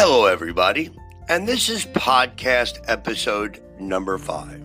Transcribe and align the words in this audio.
Hello, 0.00 0.26
everybody, 0.26 0.90
and 1.28 1.44
this 1.44 1.68
is 1.68 1.84
podcast 1.86 2.78
episode 2.86 3.60
number 3.80 4.16
five. 4.16 4.62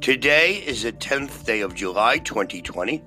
Today 0.00 0.64
is 0.66 0.82
the 0.82 0.92
10th 0.92 1.44
day 1.44 1.60
of 1.60 1.74
July 1.74 2.16
2020. 2.16 3.02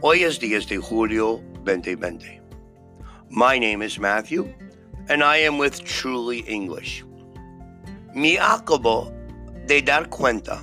Hoy 0.00 0.22
es 0.24 0.38
10 0.38 0.64
de 0.64 0.76
julio 0.76 1.42
2020. 1.66 2.40
My 3.28 3.58
name 3.58 3.82
is 3.82 3.98
Matthew, 3.98 4.48
and 5.10 5.22
I 5.22 5.36
am 5.44 5.58
with 5.58 5.84
Truly 5.84 6.38
English. 6.48 7.04
Me 8.14 8.38
acabo 8.38 9.12
de 9.66 9.82
dar 9.82 10.06
cuenta 10.08 10.58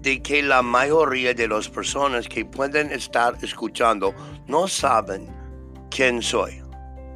de 0.00 0.20
que 0.20 0.40
la 0.42 0.62
mayoría 0.62 1.36
de 1.36 1.48
las 1.48 1.68
personas 1.68 2.26
que 2.30 2.46
pueden 2.46 2.90
estar 2.92 3.36
escuchando 3.44 4.14
no 4.48 4.66
saben 4.66 5.28
quién 5.90 6.22
soy. 6.22 6.62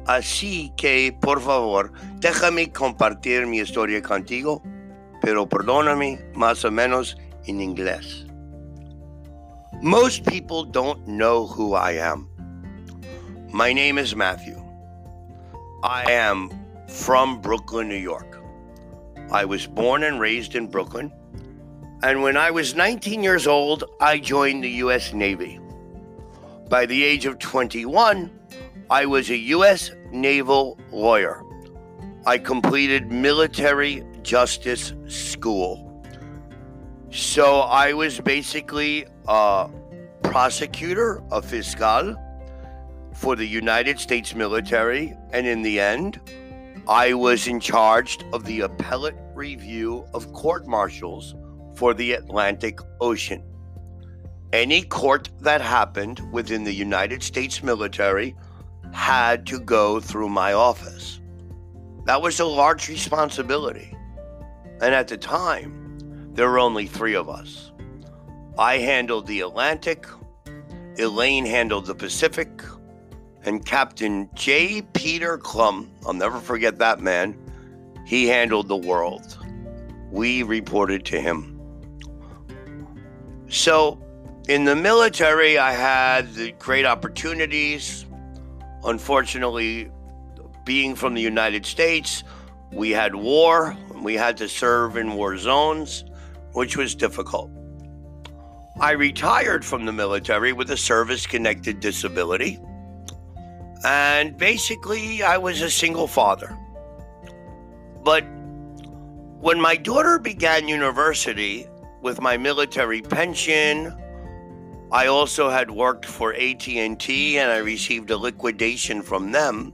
Así 0.05 0.71
que, 0.77 1.15
por 1.19 1.41
favor, 1.41 1.91
déjame 2.19 2.71
compartir 2.71 3.47
mi 3.47 3.59
historia 3.59 4.01
contigo, 4.01 4.61
pero 5.21 5.49
perdóname 5.49 6.19
más 6.35 6.63
o 6.63 6.71
menos 6.71 7.17
en 7.47 7.59
inglés. 7.59 8.27
Most 9.81 10.23
people 10.25 10.63
don't 10.63 11.05
know 11.05 11.47
who 11.47 11.73
I 11.73 11.97
am. 11.99 12.29
My 13.51 13.73
name 13.73 13.97
is 13.97 14.15
Matthew. 14.15 14.61
I 15.83 16.03
am 16.11 16.49
from 16.87 17.41
Brooklyn, 17.41 17.87
New 17.87 17.95
York. 17.95 18.41
I 19.31 19.45
was 19.45 19.65
born 19.65 20.03
and 20.03 20.19
raised 20.19 20.55
in 20.55 20.67
Brooklyn. 20.67 21.11
And 22.03 22.21
when 22.21 22.37
I 22.37 22.51
was 22.51 22.75
19 22.75 23.23
years 23.23 23.47
old, 23.47 23.83
I 23.99 24.19
joined 24.19 24.63
the 24.63 24.69
U.S. 24.85 25.13
Navy. 25.13 25.59
By 26.69 26.85
the 26.85 27.03
age 27.03 27.25
of 27.25 27.39
21, 27.39 28.31
I 28.89 29.05
was 29.05 29.29
a 29.29 29.37
U.S. 29.37 29.91
naval 30.11 30.79
lawyer. 30.91 31.43
I 32.25 32.37
completed 32.37 33.11
military 33.11 34.03
justice 34.23 34.93
school. 35.07 36.03
So 37.11 37.59
I 37.59 37.93
was 37.93 38.19
basically 38.19 39.05
a 39.27 39.69
prosecutor, 40.23 41.21
a 41.31 41.41
fiscal 41.41 42.15
for 43.13 43.35
the 43.35 43.45
United 43.45 43.99
States 43.99 44.35
military. 44.35 45.13
And 45.31 45.47
in 45.47 45.61
the 45.61 45.79
end, 45.79 46.19
I 46.87 47.13
was 47.13 47.47
in 47.47 47.59
charge 47.59 48.17
of 48.33 48.43
the 48.45 48.61
appellate 48.61 49.15
review 49.33 50.05
of 50.13 50.33
court 50.33 50.67
martials 50.67 51.35
for 51.75 51.93
the 51.93 52.13
Atlantic 52.13 52.79
Ocean. 53.01 53.43
Any 54.53 54.83
court 54.83 55.29
that 55.41 55.61
happened 55.61 56.21
within 56.31 56.63
the 56.63 56.73
United 56.73 57.21
States 57.23 57.61
military 57.61 58.35
had 58.95 59.45
to 59.45 59.59
go 59.59 59.99
through 59.99 60.29
my 60.29 60.53
office. 60.53 61.19
That 62.05 62.21
was 62.21 62.39
a 62.39 62.45
large 62.45 62.87
responsibility. 62.87 63.93
And 64.81 64.95
at 64.95 65.09
the 65.09 65.17
time, 65.17 66.31
there 66.33 66.49
were 66.49 66.59
only 66.59 66.87
three 66.87 67.13
of 67.13 67.29
us. 67.29 67.73
I 68.57 68.77
handled 68.77 69.27
the 69.27 69.41
Atlantic, 69.41 70.07
Elaine 70.97 71.45
handled 71.45 71.87
the 71.87 71.93
Pacific, 71.93 72.49
and 73.43 73.65
Captain 73.65 74.29
J. 74.33 74.81
Peter 74.93 75.37
Clum, 75.37 75.91
I'll 76.05 76.13
never 76.13 76.39
forget 76.39 76.79
that 76.79 77.01
man, 77.01 77.37
he 78.05 78.27
handled 78.27 78.69
the 78.69 78.77
world. 78.77 79.37
We 80.09 80.41
reported 80.43 81.03
to 81.07 81.19
him. 81.19 81.59
So, 83.49 83.99
in 84.47 84.63
the 84.63 84.75
military, 84.75 85.57
I 85.57 85.73
had 85.73 86.33
the 86.33 86.53
great 86.53 86.85
opportunities. 86.85 88.05
Unfortunately, 88.85 89.89
being 90.63 90.95
from 90.95 91.13
the 91.13 91.21
United 91.21 91.65
States, 91.65 92.23
we 92.71 92.91
had 92.91 93.15
war. 93.15 93.75
We 94.01 94.13
had 94.13 94.37
to 94.37 94.47
serve 94.47 94.97
in 94.97 95.13
war 95.15 95.37
zones, 95.37 96.05
which 96.53 96.77
was 96.77 96.93
difficult. 96.93 97.49
I 98.79 98.91
retired 98.91 99.63
from 99.63 99.85
the 99.85 99.93
military 99.93 100.53
with 100.53 100.69
a 100.69 100.77
service 100.77 101.25
connected 101.25 101.79
disability. 101.79 102.59
And 103.85 104.37
basically, 104.37 105.23
I 105.23 105.37
was 105.37 105.61
a 105.61 105.69
single 105.69 106.07
father. 106.07 106.57
But 108.03 108.23
when 109.39 109.61
my 109.61 109.75
daughter 109.77 110.19
began 110.19 110.67
university 110.67 111.67
with 112.01 112.19
my 112.21 112.37
military 112.37 113.01
pension, 113.01 113.95
I 114.91 115.07
also 115.07 115.49
had 115.49 115.71
worked 115.71 116.05
for 116.05 116.33
AT&T 116.33 117.37
and 117.39 117.51
I 117.51 117.57
received 117.57 118.11
a 118.11 118.17
liquidation 118.17 119.01
from 119.01 119.31
them. 119.31 119.73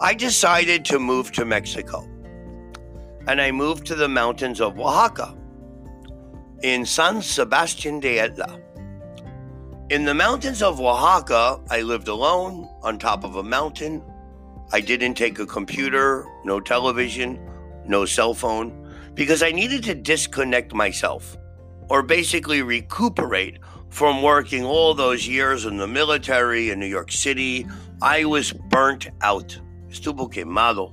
I 0.00 0.12
decided 0.12 0.84
to 0.86 0.98
move 0.98 1.32
to 1.32 1.44
Mexico. 1.44 2.06
And 3.26 3.40
I 3.40 3.50
moved 3.50 3.86
to 3.86 3.94
the 3.94 4.08
mountains 4.08 4.60
of 4.60 4.78
Oaxaca 4.78 5.36
in 6.62 6.84
San 6.84 7.22
Sebastian 7.22 8.00
de 8.00 8.18
Etla. 8.18 8.60
In 9.88 10.04
the 10.04 10.14
mountains 10.14 10.62
of 10.62 10.80
Oaxaca, 10.80 11.60
I 11.70 11.80
lived 11.80 12.08
alone 12.08 12.68
on 12.82 12.98
top 12.98 13.24
of 13.24 13.36
a 13.36 13.42
mountain. 13.42 14.02
I 14.72 14.80
didn't 14.80 15.14
take 15.14 15.38
a 15.38 15.46
computer, 15.46 16.26
no 16.44 16.60
television, 16.60 17.40
no 17.86 18.04
cell 18.04 18.34
phone, 18.34 18.92
because 19.14 19.42
I 19.42 19.50
needed 19.50 19.82
to 19.84 19.94
disconnect 19.94 20.74
myself 20.74 21.36
or 21.88 22.02
basically 22.02 22.62
recuperate 22.62 23.58
from 23.90 24.22
working 24.22 24.64
all 24.64 24.94
those 24.94 25.26
years 25.26 25.64
in 25.64 25.76
the 25.76 25.86
military 25.86 26.70
in 26.70 26.78
New 26.78 26.86
York 26.86 27.10
City. 27.10 27.66
I 28.02 28.24
was 28.24 28.52
burnt 28.52 29.08
out. 29.22 29.58
Estuvo 29.88 30.30
quemado. 30.32 30.92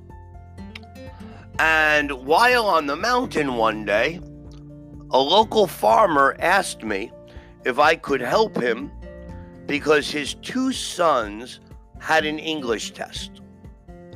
And 1.58 2.10
while 2.12 2.66
on 2.66 2.86
the 2.86 2.96
mountain 2.96 3.54
one 3.54 3.84
day, 3.84 4.20
a 5.10 5.18
local 5.18 5.66
farmer 5.66 6.36
asked 6.40 6.82
me 6.82 7.12
if 7.64 7.78
I 7.78 7.94
could 7.94 8.20
help 8.20 8.60
him 8.60 8.90
because 9.66 10.10
his 10.10 10.34
two 10.34 10.72
sons 10.72 11.60
had 12.00 12.24
an 12.24 12.38
English 12.38 12.92
test. 12.92 13.40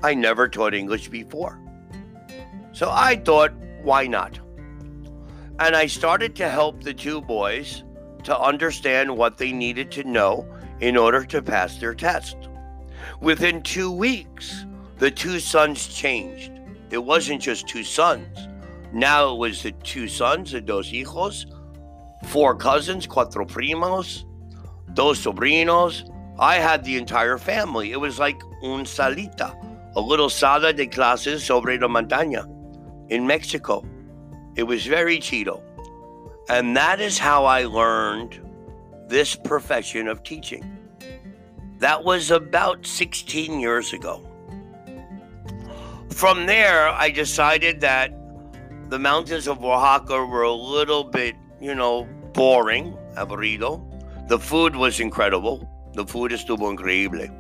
I 0.03 0.15
never 0.15 0.49
taught 0.49 0.75
English 0.75 1.09
before. 1.09 1.61
So 2.73 2.91
I 2.91 3.17
thought, 3.17 3.53
why 3.83 4.07
not? 4.07 4.39
And 5.59 5.75
I 5.75 5.87
started 5.87 6.37
to 6.37 6.49
help 6.49 6.83
the 6.83 6.95
two 6.95 7.21
boys 7.21 7.83
to 8.29 8.39
understand 8.39 9.17
what 9.17 9.39
they 9.39 9.53
needed 9.53 9.91
to 9.91 10.05
know 10.05 10.47
in 10.81 10.99
order 10.99 11.25
to 11.25 11.41
pass 11.41 11.79
their 11.79 11.95
test. 11.95 12.37
Within 13.23 13.63
two 13.63 13.91
weeks, 13.91 14.67
the 14.99 15.11
two 15.11 15.41
sons 15.41 15.89
changed. 15.89 16.53
It 16.91 16.99
wasn't 16.99 17.41
just 17.41 17.67
two 17.67 17.83
sons. 17.83 18.49
Now 18.93 19.33
it 19.33 19.39
was 19.39 19.63
the 19.63 19.73
two 19.73 20.09
sons, 20.09 20.53
the 20.53 20.61
dos 20.61 20.91
hijos, 20.91 21.47
four 22.27 22.55
cousins, 22.55 23.07
cuatro 23.07 23.49
primos, 23.49 24.25
dos 24.93 25.25
sobrinos. 25.25 26.11
I 26.39 26.57
had 26.57 26.85
the 26.85 26.99
entire 26.99 27.39
family. 27.39 27.93
It 27.93 28.01
was 28.01 28.19
like 28.19 28.41
un 28.63 28.85
salita, 28.85 29.57
a 29.97 30.01
little 30.01 30.29
sala 30.29 30.75
de 30.75 30.87
clases 30.87 31.43
sobre 31.43 31.79
la 31.79 31.89
montaña 31.89 32.45
in 33.09 33.27
Mexico. 33.27 33.87
It 34.55 34.65
was 34.65 34.87
very 34.87 35.19
chido. 35.19 35.63
And 36.49 36.75
that 36.77 37.01
is 37.01 37.19
how 37.19 37.45
I 37.45 37.65
learned 37.65 38.41
this 39.07 39.37
profession 39.37 40.09
of 40.09 40.23
teaching. 40.23 40.79
That 41.79 42.05
was 42.05 42.31
about 42.31 42.87
16 42.87 43.61
years 43.61 43.93
ago. 43.93 44.25
From 46.11 46.47
there, 46.47 46.89
I 46.89 47.11
decided 47.11 47.81
that 47.83 48.13
the 48.89 48.99
mountains 48.99 49.47
of 49.47 49.63
Oaxaca 49.63 50.25
were 50.25 50.43
a 50.43 50.53
little 50.53 51.05
bit, 51.05 51.37
you 51.61 51.75
know, 51.75 52.09
boring, 52.33 52.97
aburrido. 53.15 53.85
The 54.29 54.39
food 54.39 54.75
was 54.75 55.01
incredible. 55.01 55.69
The 55.93 56.07
food 56.07 56.33
is 56.33 56.45
estuvo 56.45 56.75
increíble. 56.75 57.31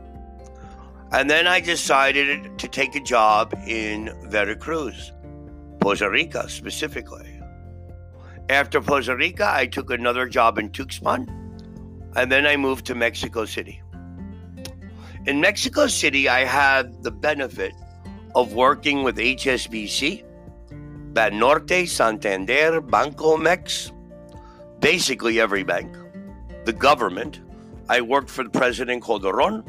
And 1.12 1.30
then 1.30 1.46
I 1.46 1.60
decided 1.60 2.58
to 2.58 2.68
take 2.68 2.94
a 2.94 3.00
job 3.00 3.54
in 3.66 4.14
Veracruz. 4.28 5.12
Costa 5.82 6.10
Rica 6.10 6.48
specifically. 6.50 7.37
After 8.50 8.80
Costa 8.80 9.14
Rica, 9.14 9.50
I 9.52 9.66
took 9.66 9.90
another 9.90 10.26
job 10.26 10.58
in 10.58 10.70
Tuxpan, 10.70 11.28
and 12.16 12.32
then 12.32 12.46
I 12.46 12.56
moved 12.56 12.86
to 12.86 12.94
Mexico 12.94 13.44
City. 13.44 13.82
In 15.26 15.38
Mexico 15.38 15.86
City, 15.86 16.30
I 16.30 16.44
had 16.44 17.02
the 17.02 17.10
benefit 17.10 17.74
of 18.34 18.54
working 18.54 19.02
with 19.02 19.18
HSBC, 19.18 20.24
Banorte, 21.12 21.86
Santander, 21.86 22.80
Banamex, 22.80 23.92
basically 24.80 25.40
every 25.40 25.62
bank, 25.62 25.94
the 26.64 26.72
government. 26.72 27.40
I 27.90 28.00
worked 28.00 28.30
for 28.30 28.44
the 28.44 28.50
President 28.50 29.04
Calderon, 29.04 29.62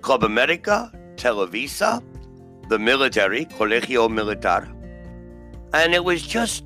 Club 0.00 0.22
America, 0.22 0.92
Televisa, 1.16 2.04
the 2.68 2.78
military, 2.78 3.46
Colegio 3.46 4.08
Militar, 4.08 4.68
and 5.72 5.92
it 5.92 6.04
was 6.04 6.22
just 6.22 6.65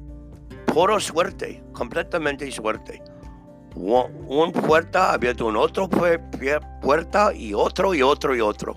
puro 0.73 1.01
suerte, 1.01 1.63
completamente 1.73 2.51
suerte. 2.51 3.03
Un 3.75 4.53
puerta 4.53 5.13
abierto 5.13 5.47
un 5.47 5.57
otro 5.57 5.89
puerta 5.89 7.33
y 7.35 7.55
otro 7.55 7.95
y 7.95 8.03
otro 8.03 8.35
y 8.35 8.41
otro. 8.41 8.77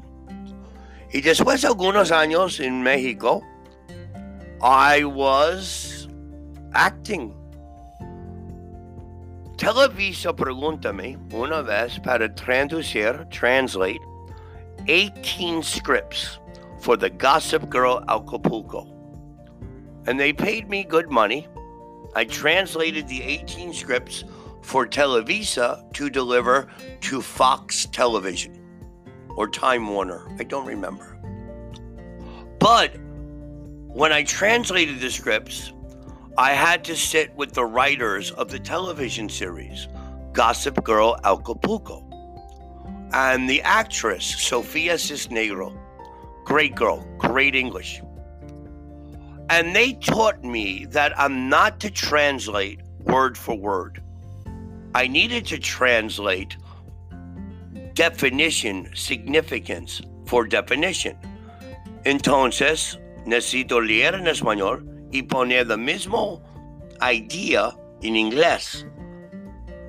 Y 1.12 1.22
después 1.22 1.62
de 1.62 1.68
algunos 1.68 2.12
años 2.12 2.60
en 2.60 2.82
México, 2.82 3.42
I 4.62 5.04
was 5.04 6.08
acting. 6.74 7.34
Televisa 9.58 10.34
pregúntame 10.36 11.18
una 11.32 11.62
vez 11.62 12.00
para 12.00 12.34
traducir, 12.34 13.28
translate 13.30 14.02
18 14.86 15.62
scripts 15.62 16.40
for 16.80 16.98
the 16.98 17.10
Gossip 17.10 17.70
Girl 17.70 18.04
Acapulco. 18.08 18.88
And 20.08 20.20
they 20.20 20.34
paid 20.34 20.68
me 20.70 20.84
good 20.84 21.10
money. 21.10 21.48
I 22.16 22.26
translated 22.26 23.08
the 23.08 23.22
18 23.22 23.74
scripts 23.74 24.24
for 24.62 24.86
Televisa 24.88 25.92
to 25.94 26.10
deliver 26.10 26.70
to 27.02 27.22
Fox 27.22 27.88
Television 27.88 28.60
or 29.36 29.48
Time 29.48 29.88
Warner. 29.88 30.28
I 30.40 30.44
don't 30.44 30.66
remember. 30.66 31.18
But 32.60 32.96
when 33.88 34.14
I 34.14 34.24
translated 34.24 35.00
the 35.00 35.10
scripts, 35.10 35.74
I 36.38 36.54
had 36.54 36.84
to 36.86 36.96
sit 36.96 37.36
with 37.36 37.54
the 37.54 37.66
writers 37.66 38.32
of 38.32 38.50
the 38.50 38.60
television 38.60 39.30
series, 39.30 39.88
Gossip 40.32 40.84
Girl 40.84 41.20
Acapulco, 41.24 42.04
and 43.12 43.50
the 43.50 43.62
actress, 43.62 44.26
Sofia 44.26 44.96
Sisniega. 44.96 45.78
Great 46.46 46.76
girl, 46.76 47.06
great 47.18 47.56
English. 47.56 48.02
And 49.50 49.76
they 49.76 49.94
taught 49.94 50.44
me 50.44 50.86
that 50.92 51.18
I'm 51.20 51.50
not 51.50 51.80
to 51.82 51.92
translate 51.92 52.82
word 53.02 53.38
for 53.38 53.56
word. 53.56 54.02
I 54.96 55.08
needed 55.08 55.46
to 55.48 55.58
translate 55.58 56.56
definition, 57.94 58.90
significance 58.96 60.02
for 60.26 60.46
definition. 60.46 61.18
Entonces, 62.06 62.98
necesito 63.26 63.86
leer 63.86 64.16
en 64.16 64.26
español 64.26 64.84
y 65.12 65.22
poner 65.22 65.68
the 65.68 65.78
mismo 65.78 66.42
idea 67.02 67.72
in 68.02 68.16
inglés. 68.16 68.84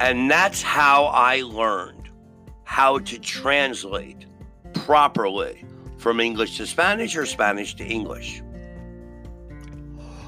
And 0.01 0.31
that's 0.31 0.62
how 0.62 1.06
I 1.06 1.43
learned 1.43 2.11
how 2.65 2.99
to 2.99 3.19
translate 3.19 4.27
properly 4.73 5.65
from 5.99 6.21
English 6.21 6.56
to 6.59 6.67
Spanish 6.67 7.17
or 7.17 7.25
Spanish 7.25 7.75
to 7.77 7.85
English. 7.85 8.43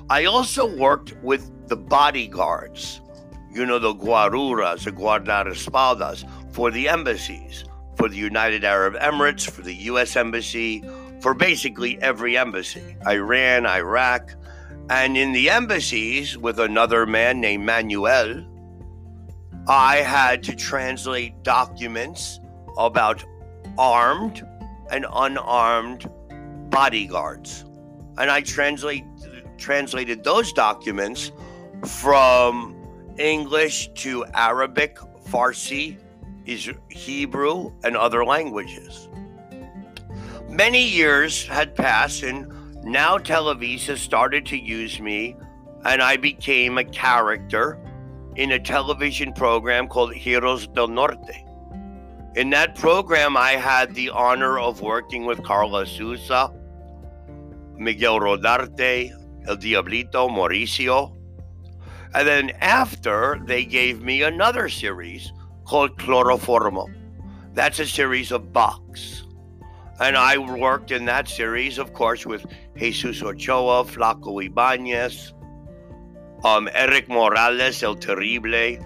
I 0.09 0.27
also 0.27 0.73
worked 0.77 1.17
with 1.23 1.69
the 1.69 1.77
bodyguards, 1.77 3.01
you 3.51 3.67
know, 3.67 3.81
the 3.81 3.95
guaruras, 3.95 4.85
the 4.85 4.93
guardaespaldas 4.93 6.25
for 6.53 6.71
the 6.71 6.89
embassies, 6.89 7.65
for 7.97 8.09
the 8.09 8.17
United 8.17 8.65
Arab 8.65 8.95
Emirates, 8.95 9.51
for 9.51 9.63
the 9.63 9.75
U.S. 9.91 10.15
Embassy, 10.15 10.85
for 11.21 11.35
basically 11.35 12.01
every 12.01 12.37
embassy 12.39 12.97
Iran, 13.05 13.67
Iraq, 13.67 14.31
and 14.91 15.17
in 15.17 15.33
the 15.33 15.51
embassies 15.51 16.39
with 16.39 16.61
another 16.61 17.05
man 17.05 17.41
named 17.41 17.65
Manuel. 17.65 18.45
I 19.67 19.97
had 19.97 20.45
to 20.45 20.55
translate 20.55 21.43
documents 21.43 22.39
about 22.79 23.25
armed 23.77 24.47
and 24.93 25.05
unarmed 25.13 26.09
bodyguards. 26.71 27.65
And 28.19 28.31
I 28.31 28.43
translate 28.43 29.05
translated 29.59 30.25
those 30.25 30.53
documents 30.53 31.33
from 31.85 32.75
English 33.19 33.89
to 33.95 34.25
Arabic, 34.35 34.99
Farsi, 35.29 35.99
is 36.45 36.71
Hebrew, 36.89 37.73
and 37.83 37.97
other 37.97 38.25
languages. 38.25 39.09
Many 40.49 40.87
years 40.87 41.47
had 41.47 41.75
passed, 41.75 42.23
and 42.23 42.47
now 42.85 43.19
Televisa 43.19 43.97
started 43.97 44.47
to 44.47 44.57
use 44.57 45.01
me, 45.01 45.37
and 45.85 46.01
I 46.01 46.17
became 46.17 46.79
a 46.79 46.85
character 46.85 47.79
in 48.37 48.53
a 48.53 48.59
television 48.59 49.33
program 49.33 49.89
called 49.89 50.15
Heroes 50.15 50.67
del 50.69 50.89
Norte. 50.89 51.45
In 52.37 52.51
that 52.51 52.75
program, 52.75 53.37
I 53.37 53.53
had 53.53 53.95
the 53.95 54.11
honor 54.11 54.59
of 54.59 54.83
working 54.83 55.25
with 55.25 55.43
Carla 55.43 55.87
Souza, 55.87 56.53
Miguel 57.77 58.21
Rodarte, 58.21 59.11
El 59.49 59.57
Diablito, 59.57 60.29
Mauricio. 60.29 61.17
And 62.15 62.27
then 62.27 62.51
after, 62.61 63.41
they 63.45 63.65
gave 63.65 64.03
me 64.03 64.23
another 64.23 64.69
series 64.69 65.33
called 65.65 65.97
Cloroformo. 65.99 66.87
That's 67.55 67.79
a 67.79 67.87
series 67.87 68.33
of 68.33 68.53
box. 68.53 69.25
And 69.99 70.17
I 70.17 70.37
worked 70.37 70.91
in 70.91 71.07
that 71.07 71.29
series, 71.29 71.79
of 71.79 71.95
course, 71.95 72.27
with 72.27 72.45
Jesus 72.77 73.23
Ochoa, 73.23 73.85
Flaco 73.85 74.45
Ibanez, 74.45 75.33
um, 76.45 76.69
Eric 76.75 77.09
Morales, 77.09 77.83
El 77.83 77.97
Terrible, 77.97 78.79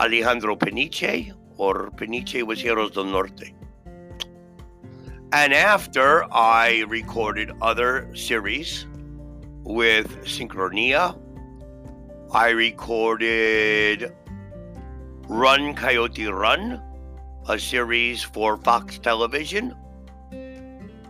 Alejandro 0.00 0.56
Peniche, 0.56 1.32
or 1.56 1.90
Peniche 1.92 2.42
was 2.42 2.60
Heroes 2.60 2.90
del 2.90 3.04
Norte. 3.04 3.54
And 5.32 5.54
after 5.54 6.24
I 6.32 6.84
recorded 6.88 7.52
other 7.62 8.14
series 8.14 8.86
with 9.64 10.24
Syncronia, 10.24 11.18
I 12.32 12.50
recorded 12.50 14.12
Run 15.28 15.74
Coyote 15.74 16.26
Run, 16.26 16.82
a 17.48 17.58
series 17.58 18.22
for 18.22 18.56
Fox 18.56 18.98
Television 18.98 19.74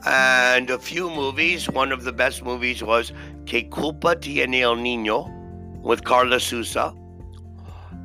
and 0.05 0.71
a 0.71 0.79
few 0.79 1.11
movies. 1.11 1.69
One 1.69 1.93
of 1.93 2.05
the 2.05 2.13
best 2.13 2.43
movies 2.43 2.83
was 2.83 3.13
Que 3.47 3.63
Culpa 3.63 4.17
Tiene 4.17 4.63
El 4.63 4.77
Niño 4.77 5.31
with 5.81 6.05
Carla 6.05 6.41
Souza. 6.41 6.95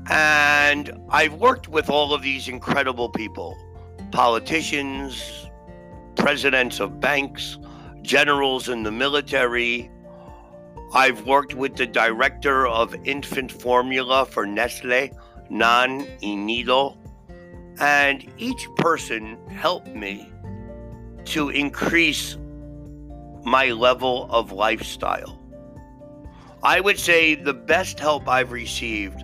And 0.09 0.91
I've 1.09 1.33
worked 1.33 1.67
with 1.67 1.89
all 1.89 2.13
of 2.13 2.21
these 2.21 2.47
incredible 2.47 3.09
people 3.09 3.57
politicians, 4.11 5.49
presidents 6.15 6.79
of 6.79 6.99
banks, 6.99 7.57
generals 8.03 8.69
in 8.69 8.83
the 8.83 8.91
military. 8.91 9.91
I've 10.93 11.25
worked 11.25 11.53
with 11.53 11.75
the 11.75 11.85
director 11.85 12.65
of 12.65 12.95
infant 13.05 13.51
formula 13.51 14.25
for 14.25 14.45
Nestle, 14.45 15.11
Nan 15.49 16.05
Inido, 16.21 16.97
and 17.79 18.25
each 18.37 18.67
person 18.77 19.37
helped 19.49 19.89
me 19.89 20.31
to 21.25 21.49
increase 21.49 22.37
my 23.43 23.71
level 23.71 24.27
of 24.31 24.53
lifestyle. 24.53 25.37
I 26.63 26.79
would 26.79 26.97
say 26.97 27.35
the 27.35 27.53
best 27.53 27.99
help 27.99 28.27
I've 28.27 28.51
received, 28.51 29.23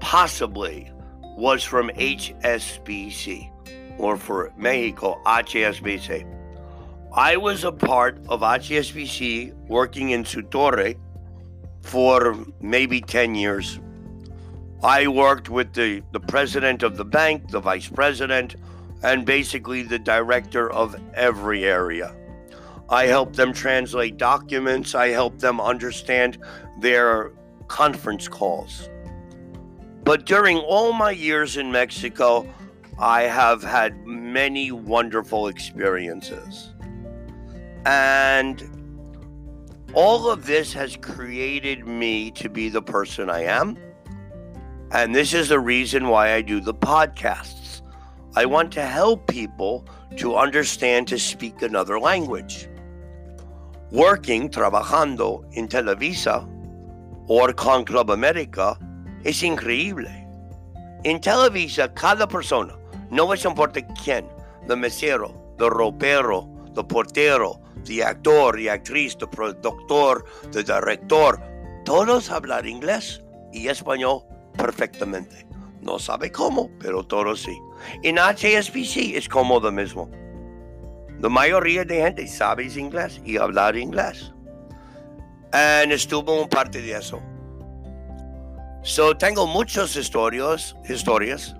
possibly, 0.00 0.90
was 1.36 1.64
from 1.64 1.90
HSBC, 1.90 3.50
or 3.98 4.16
for 4.16 4.52
Mexico, 4.56 5.20
HSBC. 5.26 6.37
I 7.14 7.38
was 7.38 7.64
a 7.64 7.72
part 7.72 8.18
of 8.28 8.40
HSBC 8.40 9.54
working 9.66 10.10
in 10.10 10.24
Sutore 10.24 10.96
for 11.80 12.36
maybe 12.60 13.00
10 13.00 13.34
years. 13.34 13.80
I 14.82 15.08
worked 15.08 15.48
with 15.48 15.72
the, 15.72 16.02
the 16.12 16.20
president 16.20 16.82
of 16.82 16.98
the 16.98 17.06
bank, 17.06 17.50
the 17.50 17.60
vice 17.60 17.88
president, 17.88 18.56
and 19.02 19.24
basically 19.24 19.82
the 19.82 19.98
director 19.98 20.70
of 20.70 21.00
every 21.14 21.64
area. 21.64 22.14
I 22.90 23.06
helped 23.06 23.36
them 23.36 23.54
translate 23.54 24.18
documents, 24.18 24.94
I 24.94 25.08
helped 25.08 25.40
them 25.40 25.60
understand 25.60 26.38
their 26.78 27.32
conference 27.68 28.28
calls. 28.28 28.88
But 30.04 30.26
during 30.26 30.58
all 30.58 30.92
my 30.92 31.12
years 31.12 31.56
in 31.56 31.72
Mexico, 31.72 32.46
I 32.98 33.22
have 33.22 33.62
had 33.62 34.06
many 34.06 34.72
wonderful 34.72 35.48
experiences. 35.48 36.74
And 37.88 38.62
all 39.94 40.28
of 40.30 40.44
this 40.44 40.74
has 40.74 40.94
created 40.94 41.86
me 41.86 42.30
to 42.32 42.50
be 42.50 42.68
the 42.68 42.82
person 42.82 43.30
I 43.30 43.44
am. 43.44 43.78
And 44.90 45.14
this 45.14 45.32
is 45.32 45.48
the 45.48 45.58
reason 45.58 46.08
why 46.08 46.34
I 46.34 46.42
do 46.42 46.60
the 46.60 46.74
podcasts. 46.74 47.80
I 48.36 48.44
want 48.44 48.72
to 48.72 48.82
help 48.82 49.26
people 49.26 49.86
to 50.18 50.36
understand 50.36 51.08
to 51.08 51.18
speak 51.18 51.62
another 51.62 51.98
language. 51.98 52.68
Working, 53.90 54.50
trabajando 54.50 55.50
in 55.52 55.66
Televisa 55.66 56.46
or 57.26 57.54
con 57.54 57.86
Club 57.86 58.10
America 58.10 58.78
es 59.24 59.42
increíble. 59.42 60.26
En 61.06 61.20
Televisa, 61.20 61.94
cada 61.94 62.26
persona, 62.26 62.76
no 63.10 63.32
es 63.32 63.46
importa 63.46 63.80
quién, 63.96 64.28
the 64.66 64.74
mesero, 64.74 65.32
the 65.56 65.70
ropero, 65.70 66.74
the 66.74 66.84
portero, 66.84 67.62
the 67.84 68.02
actor, 68.02 68.52
the 68.52 68.68
actriz, 68.68 69.16
the 69.18 69.26
productor, 69.26 70.22
the 70.52 70.62
director, 70.62 71.38
todos 71.84 72.28
hablan 72.28 72.66
inglés 72.66 73.22
y 73.52 73.68
español 73.68 74.24
perfectamente. 74.56 75.46
No 75.80 75.98
sabe 75.98 76.30
cómo, 76.30 76.70
pero 76.78 77.02
todos 77.04 77.42
sí. 77.42 77.58
En 78.02 78.18
HSBC 78.18 79.16
es 79.16 79.28
como 79.28 79.60
lo 79.60 79.70
mismo. 79.70 80.10
La 81.20 81.28
mayoría 81.28 81.84
de 81.84 82.02
gente 82.02 82.26
sabe 82.26 82.64
inglés 82.64 83.20
y 83.24 83.38
hablar 83.38 83.76
inglés. 83.76 84.32
And 85.52 85.92
estuvo 85.92 86.42
un 86.42 86.48
parte 86.48 86.82
de 86.82 86.92
eso. 86.92 87.22
So 88.82 89.14
tengo 89.16 89.46
muchas 89.46 89.96
historias, 89.96 90.74
historias, 90.88 91.54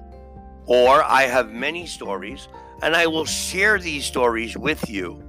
or 0.67 1.03
I 1.03 1.27
have 1.27 1.51
many 1.51 1.85
stories, 1.87 2.49
and 2.83 2.95
I 2.95 3.07
will 3.07 3.25
share 3.25 3.79
these 3.79 4.05
stories 4.05 4.57
with 4.57 4.89
you 4.89 5.28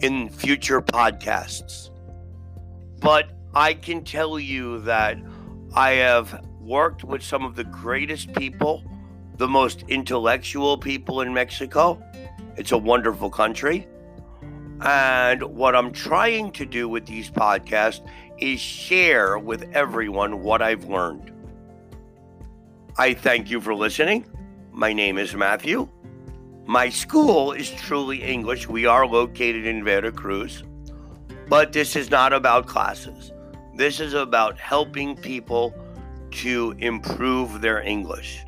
in 0.00 0.28
future 0.28 0.80
podcasts. 0.80 1.90
But 3.00 3.30
I 3.54 3.74
can 3.74 4.04
tell 4.04 4.38
you 4.38 4.80
that 4.80 5.18
I 5.74 5.92
have 5.92 6.44
worked 6.60 7.04
with 7.04 7.22
some 7.22 7.44
of 7.44 7.54
the 7.54 7.64
greatest 7.64 8.32
people, 8.34 8.82
the 9.36 9.48
most 9.48 9.84
intellectual 9.88 10.76
people 10.78 11.20
in 11.20 11.32
Mexico. 11.32 12.02
It's 12.56 12.72
a 12.72 12.78
wonderful 12.78 13.30
country. 13.30 13.86
And 14.80 15.42
what 15.42 15.74
I'm 15.74 15.92
trying 15.92 16.52
to 16.52 16.66
do 16.66 16.88
with 16.88 17.06
these 17.06 17.30
podcasts 17.30 18.06
is 18.38 18.60
share 18.60 19.38
with 19.38 19.70
everyone 19.72 20.42
what 20.42 20.60
I've 20.60 20.84
learned. 20.84 21.32
I 22.98 23.14
thank 23.14 23.50
you 23.50 23.60
for 23.60 23.74
listening. 23.74 24.26
My 24.72 24.92
name 24.92 25.16
is 25.16 25.34
Matthew. 25.34 25.88
My 26.66 26.88
school 26.88 27.52
is 27.52 27.70
truly 27.70 28.24
English. 28.24 28.68
We 28.68 28.86
are 28.86 29.06
located 29.06 29.66
in 29.66 29.84
Veracruz, 29.84 30.64
but 31.48 31.72
this 31.72 31.94
is 31.94 32.10
not 32.10 32.32
about 32.32 32.66
classes. 32.66 33.30
This 33.76 34.00
is 34.00 34.14
about 34.14 34.58
helping 34.58 35.14
people 35.14 35.72
to 36.42 36.74
improve 36.78 37.60
their 37.60 37.80
English. 37.82 38.44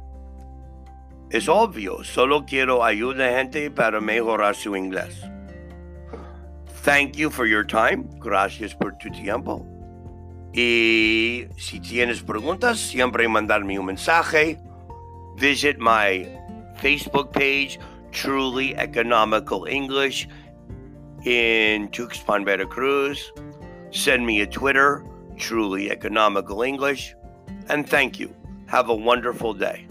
Es 1.31 1.47
obvio, 1.47 2.03
solo 2.03 2.45
quiero 2.45 2.83
ayudar 2.83 3.31
gente 3.31 3.71
para 3.71 4.01
mejorar 4.01 4.57
su 4.57 4.71
inglés. 4.75 5.15
Thank 6.83 7.17
you 7.17 7.31
for 7.31 7.47
your 7.47 7.63
time. 7.63 8.09
Gracias 8.19 8.75
por 8.75 8.99
tu 8.99 9.11
tiempo. 9.11 9.65
Y 10.53 11.47
si 11.57 11.79
tienes 11.79 12.23
preguntas, 12.23 12.81
siempre 12.81 13.29
mandarme 13.29 13.79
un 13.79 13.87
mensaje. 13.87 14.59
Visit 15.37 15.79
my 15.79 16.27
Facebook 16.81 17.33
page, 17.33 17.79
Truly 18.19 18.77
Economical 18.77 19.65
English 19.67 20.27
in 21.25 21.89
Tuxpan, 21.91 22.45
Veracruz. 22.45 23.33
Send 23.93 24.27
me 24.27 24.41
a 24.41 24.47
Twitter, 24.47 25.07
Truly 25.37 25.93
Economical 25.93 26.63
English. 26.63 27.15
And 27.69 27.89
thank 27.89 28.19
you. 28.19 28.35
Have 28.67 28.89
a 28.89 28.95
wonderful 28.95 29.55
day. 29.55 29.88